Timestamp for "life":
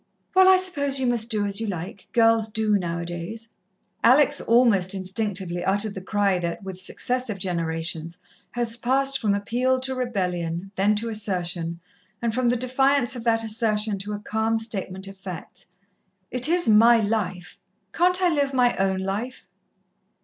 16.99-17.59, 19.01-19.47